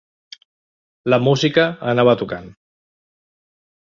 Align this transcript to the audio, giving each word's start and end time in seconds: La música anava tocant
La 1.17 1.19
música 1.27 1.65
anava 1.93 2.15
tocant 2.21 2.47